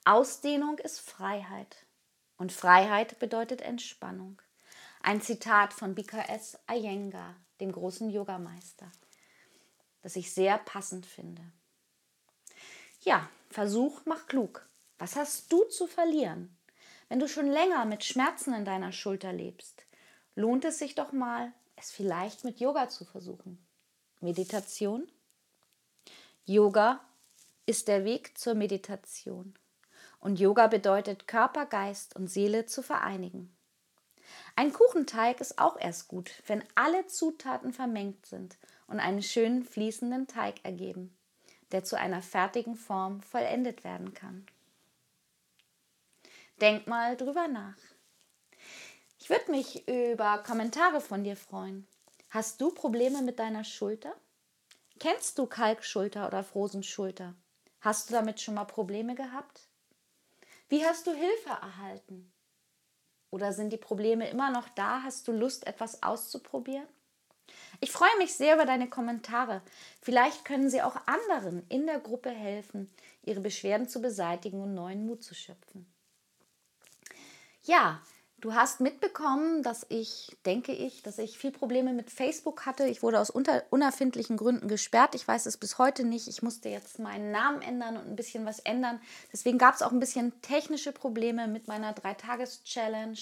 Ausdehnung 0.05 0.79
ist 0.79 0.99
Freiheit 0.99 1.85
und 2.37 2.51
Freiheit 2.51 3.19
bedeutet 3.19 3.61
Entspannung. 3.61 4.41
Ein 5.03 5.21
Zitat 5.21 5.71
von 5.71 5.93
BKS 5.93 6.57
Iyengar, 6.67 7.35
dem 7.59 7.71
großen 7.71 8.09
Yogameister 8.09 8.91
das 10.03 10.15
ich 10.15 10.31
sehr 10.31 10.59
passend 10.59 11.07
finde. 11.07 11.41
Ja, 13.01 13.27
Versuch 13.49 14.05
macht 14.05 14.27
klug. 14.27 14.67
Was 14.97 15.15
hast 15.15 15.51
du 15.51 15.63
zu 15.65 15.87
verlieren? 15.87 16.55
Wenn 17.09 17.19
du 17.19 17.27
schon 17.27 17.47
länger 17.47 17.85
mit 17.85 18.03
Schmerzen 18.03 18.53
in 18.53 18.65
deiner 18.65 18.91
Schulter 18.91 19.33
lebst, 19.33 19.85
lohnt 20.35 20.65
es 20.65 20.79
sich 20.79 20.95
doch 20.95 21.11
mal, 21.11 21.51
es 21.75 21.91
vielleicht 21.91 22.43
mit 22.43 22.59
Yoga 22.59 22.89
zu 22.89 23.05
versuchen. 23.05 23.63
Meditation? 24.21 25.07
Yoga 26.45 26.99
ist 27.65 27.87
der 27.87 28.05
Weg 28.05 28.37
zur 28.37 28.55
Meditation. 28.55 29.53
Und 30.19 30.39
Yoga 30.39 30.67
bedeutet 30.67 31.27
Körper, 31.27 31.65
Geist 31.65 32.15
und 32.15 32.27
Seele 32.27 32.65
zu 32.65 32.81
vereinigen. 32.81 33.52
Ein 34.55 34.73
Kuchenteig 34.73 35.41
ist 35.41 35.59
auch 35.59 35.79
erst 35.79 36.07
gut, 36.07 36.31
wenn 36.47 36.63
alle 36.75 37.07
Zutaten 37.07 37.73
vermengt 37.73 38.25
sind 38.25 38.57
und 38.87 38.99
einen 38.99 39.23
schönen 39.23 39.63
fließenden 39.63 40.27
Teig 40.27 40.63
ergeben, 40.63 41.17
der 41.71 41.83
zu 41.83 41.97
einer 41.97 42.21
fertigen 42.21 42.75
Form 42.75 43.21
vollendet 43.21 43.83
werden 43.83 44.13
kann. 44.13 44.45
Denk 46.61 46.87
mal 46.87 47.17
drüber 47.17 47.47
nach. 47.47 47.77
Ich 49.19 49.29
würde 49.29 49.51
mich 49.51 49.87
über 49.87 50.39
Kommentare 50.39 51.01
von 51.01 51.23
dir 51.23 51.35
freuen. 51.35 51.87
Hast 52.29 52.61
du 52.61 52.71
Probleme 52.71 53.21
mit 53.21 53.39
deiner 53.39 53.63
Schulter? 53.63 54.15
Kennst 54.99 55.37
du 55.37 55.45
Kalkschulter 55.45 56.27
oder 56.27 56.43
Frosenschulter? 56.43 57.35
Hast 57.81 58.09
du 58.09 58.13
damit 58.13 58.39
schon 58.39 58.55
mal 58.55 58.65
Probleme 58.65 59.15
gehabt? 59.15 59.67
Wie 60.69 60.85
hast 60.85 61.05
du 61.07 61.11
Hilfe 61.11 61.49
erhalten? 61.49 62.31
Oder 63.33 63.51
sind 63.51 63.73
die 63.73 63.77
Probleme 63.77 64.29
immer 64.29 64.51
noch 64.51 64.69
da? 64.69 65.01
Hast 65.01 65.27
du 65.27 65.31
Lust, 65.31 65.65
etwas 65.65 66.03
auszuprobieren? 66.03 66.85
Ich 67.79 67.91
freue 67.91 68.15
mich 68.19 68.35
sehr 68.35 68.53
über 68.53 68.65
deine 68.65 68.87
Kommentare. 68.87 69.63
Vielleicht 70.03 70.45
können 70.45 70.69
sie 70.69 70.83
auch 70.83 70.95
anderen 71.07 71.65
in 71.67 71.87
der 71.87 71.99
Gruppe 71.99 72.29
helfen, 72.29 72.93
ihre 73.23 73.39
Beschwerden 73.39 73.89
zu 73.89 74.03
beseitigen 74.03 74.61
und 74.61 74.75
neuen 74.75 75.07
Mut 75.07 75.23
zu 75.23 75.33
schöpfen. 75.33 75.91
Ja, 77.63 78.03
Du 78.43 78.53
hast 78.53 78.81
mitbekommen, 78.81 79.63
dass 79.63 79.85
ich, 79.87 80.35
denke 80.45 80.73
ich, 80.73 81.01
dass 81.01 81.17
ich 81.17 81.37
viel 81.37 81.51
Probleme 81.51 81.93
mit 81.93 82.11
Facebook 82.11 82.65
hatte. 82.65 82.85
Ich 82.87 83.01
wurde 83.01 83.21
aus 83.21 83.29
unerfindlichen 83.29 84.35
Gründen 84.35 84.67
gesperrt. 84.67 85.15
Ich 85.15 85.25
weiß 85.25 85.45
es 85.45 85.55
bis 85.55 85.77
heute 85.77 86.03
nicht. 86.03 86.27
Ich 86.27 86.43
musste 86.43 86.67
jetzt 86.67 86.99
meinen 86.99 87.31
Namen 87.31 87.61
ändern 87.61 87.95
und 87.95 88.05
ein 88.05 88.17
bisschen 88.17 88.45
was 88.45 88.59
ändern. 88.59 88.99
Deswegen 89.31 89.57
gab 89.57 89.75
es 89.75 89.81
auch 89.81 89.93
ein 89.93 90.01
bisschen 90.01 90.33
technische 90.41 90.91
Probleme 90.91 91.47
mit 91.47 91.69
meiner 91.69 91.93
Dreitages-Challenge 91.93 93.17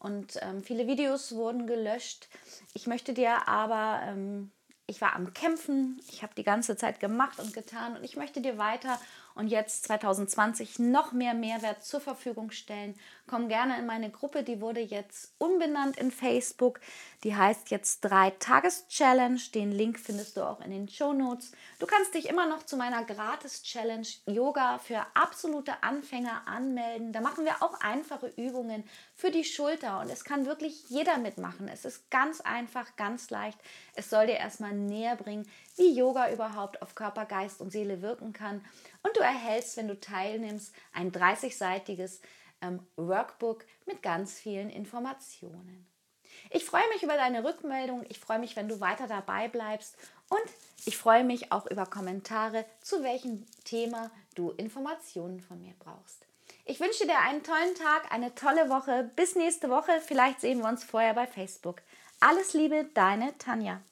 und 0.00 0.36
ähm, 0.42 0.64
viele 0.64 0.88
Videos 0.88 1.36
wurden 1.36 1.68
gelöscht. 1.68 2.28
Ich 2.74 2.88
möchte 2.88 3.12
dir 3.12 3.46
aber, 3.46 4.00
ähm, 4.02 4.50
ich 4.88 5.00
war 5.00 5.14
am 5.14 5.32
Kämpfen, 5.32 6.00
ich 6.10 6.24
habe 6.24 6.34
die 6.36 6.42
ganze 6.42 6.76
Zeit 6.76 6.98
gemacht 6.98 7.38
und 7.38 7.54
getan 7.54 7.96
und 7.96 8.02
ich 8.02 8.16
möchte 8.16 8.40
dir 8.40 8.58
weiter 8.58 8.98
und 9.36 9.48
jetzt 9.48 9.84
2020 9.84 10.78
noch 10.78 11.12
mehr 11.12 11.34
Mehrwert 11.34 11.84
zur 11.84 12.00
Verfügung 12.00 12.50
stellen. 12.50 12.98
Komm 13.28 13.48
gerne 13.48 13.78
in 13.78 13.86
meine 13.86 14.10
Gruppe, 14.10 14.42
die 14.42 14.60
wurde 14.60 14.80
jetzt 14.80 15.32
umbenannt 15.38 15.96
in 15.98 16.10
Facebook. 16.10 16.80
Die 17.24 17.34
heißt 17.34 17.70
jetzt 17.70 18.04
3-Tages-Challenge. 18.06 19.40
Den 19.54 19.72
Link 19.72 19.98
findest 19.98 20.36
du 20.36 20.42
auch 20.42 20.60
in 20.60 20.70
den 20.70 20.88
Show 20.88 21.12
Notes. 21.12 21.52
Du 21.78 21.86
kannst 21.86 22.14
dich 22.14 22.28
immer 22.28 22.46
noch 22.46 22.64
zu 22.64 22.76
meiner 22.76 23.04
Gratis-Challenge 23.04 24.06
Yoga 24.26 24.78
für 24.78 25.04
absolute 25.14 25.82
Anfänger 25.82 26.46
anmelden. 26.46 27.12
Da 27.12 27.20
machen 27.20 27.44
wir 27.44 27.62
auch 27.62 27.80
einfache 27.80 28.32
Übungen 28.36 28.84
für 29.14 29.30
die 29.30 29.44
Schulter 29.44 30.00
und 30.00 30.10
es 30.10 30.24
kann 30.24 30.46
wirklich 30.46 30.88
jeder 30.88 31.18
mitmachen. 31.18 31.68
Es 31.68 31.84
ist 31.84 32.10
ganz 32.10 32.40
einfach, 32.40 32.96
ganz 32.96 33.28
leicht. 33.30 33.58
Es 33.94 34.08
soll 34.08 34.28
dir 34.28 34.36
erstmal 34.36 34.72
näher 34.72 35.16
bringen, 35.16 35.46
wie 35.76 35.92
Yoga 35.92 36.30
überhaupt 36.32 36.82
auf 36.82 36.94
Körper, 36.94 37.26
Geist 37.26 37.60
und 37.60 37.70
Seele 37.70 38.02
wirken 38.02 38.32
kann. 38.32 38.64
Und 39.02 39.16
du 39.16 39.20
erhältst, 39.20 39.76
wenn 39.76 39.88
du 39.88 39.98
teilnimmst, 39.98 40.74
ein 40.92 41.12
30-seitiges 41.12 42.20
ähm, 42.62 42.80
Workbook 42.96 43.64
mit 43.84 44.02
ganz 44.02 44.38
vielen 44.38 44.70
Informationen. 44.70 45.86
Ich 46.50 46.64
freue 46.64 46.88
mich 46.92 47.02
über 47.02 47.16
deine 47.16 47.44
Rückmeldung. 47.44 48.04
Ich 48.08 48.18
freue 48.18 48.38
mich, 48.38 48.56
wenn 48.56 48.68
du 48.68 48.80
weiter 48.80 49.06
dabei 49.06 49.48
bleibst. 49.48 49.96
Und 50.28 50.42
ich 50.84 50.96
freue 50.96 51.24
mich 51.24 51.52
auch 51.52 51.66
über 51.66 51.86
Kommentare, 51.86 52.64
zu 52.80 53.02
welchem 53.02 53.46
Thema 53.64 54.10
du 54.34 54.50
Informationen 54.50 55.40
von 55.40 55.60
mir 55.60 55.74
brauchst. 55.78 56.26
Ich 56.64 56.80
wünsche 56.80 57.06
dir 57.06 57.18
einen 57.20 57.42
tollen 57.42 57.74
Tag, 57.76 58.12
eine 58.12 58.34
tolle 58.34 58.68
Woche. 58.68 59.10
Bis 59.14 59.36
nächste 59.36 59.70
Woche. 59.70 60.00
Vielleicht 60.04 60.40
sehen 60.40 60.58
wir 60.58 60.68
uns 60.68 60.84
vorher 60.84 61.14
bei 61.14 61.26
Facebook. 61.26 61.82
Alles 62.20 62.54
Liebe, 62.54 62.86
deine 62.94 63.36
Tanja. 63.38 63.82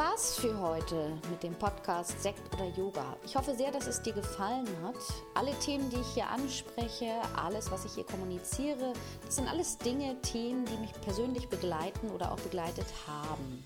War's 0.00 0.38
für 0.38 0.58
heute 0.58 1.12
mit 1.30 1.42
dem 1.42 1.54
Podcast 1.54 2.22
Sekt 2.22 2.40
oder 2.54 2.64
Yoga. 2.74 3.18
Ich 3.22 3.36
hoffe 3.36 3.54
sehr, 3.54 3.70
dass 3.70 3.86
es 3.86 4.00
dir 4.00 4.14
gefallen 4.14 4.66
hat. 4.82 4.96
Alle 5.34 5.52
Themen, 5.58 5.90
die 5.90 6.00
ich 6.00 6.14
hier 6.14 6.26
anspreche, 6.26 7.20
alles, 7.36 7.70
was 7.70 7.84
ich 7.84 7.92
hier 7.92 8.04
kommuniziere, 8.04 8.94
das 9.26 9.36
sind 9.36 9.46
alles 9.46 9.76
Dinge, 9.76 10.18
Themen, 10.22 10.64
die 10.64 10.78
mich 10.78 10.92
persönlich 11.02 11.50
begleiten 11.50 12.08
oder 12.12 12.32
auch 12.32 12.40
begleitet 12.40 12.86
haben. 13.06 13.62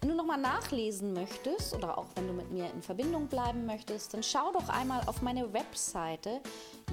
Wenn 0.00 0.10
du 0.10 0.14
nochmal 0.14 0.38
nachlesen 0.38 1.14
möchtest 1.14 1.74
oder 1.74 1.98
auch 1.98 2.06
wenn 2.14 2.28
du 2.28 2.32
mit 2.32 2.52
mir 2.52 2.70
in 2.72 2.80
Verbindung 2.80 3.26
bleiben 3.26 3.66
möchtest, 3.66 4.14
dann 4.14 4.22
schau 4.22 4.52
doch 4.52 4.68
einmal 4.68 5.02
auf 5.06 5.20
meine 5.20 5.52
Webseite 5.52 6.42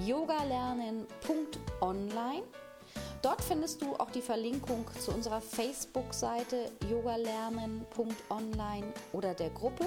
yogalernen.online 0.04 2.42
Dort 3.22 3.42
findest 3.42 3.82
du 3.82 3.94
auch 3.96 4.10
die 4.10 4.22
Verlinkung 4.22 4.86
zu 5.00 5.12
unserer 5.12 5.40
Facebook-Seite 5.40 6.70
yogalernen.online 6.88 8.92
oder 9.12 9.34
der 9.34 9.50
Gruppe. 9.50 9.86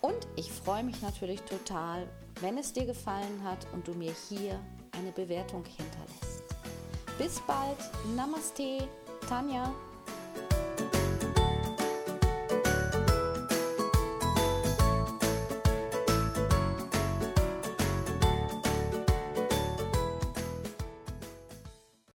Und 0.00 0.26
ich 0.36 0.50
freue 0.50 0.84
mich 0.84 1.02
natürlich 1.02 1.42
total, 1.42 2.08
wenn 2.40 2.56
es 2.56 2.72
dir 2.72 2.86
gefallen 2.86 3.42
hat 3.44 3.66
und 3.72 3.86
du 3.86 3.92
mir 3.92 4.14
hier 4.28 4.58
eine 4.92 5.12
Bewertung 5.12 5.64
hinterlässt. 5.64 6.44
Bis 7.18 7.40
bald. 7.40 7.76
Namaste, 8.16 8.88
Tanja. 9.28 9.74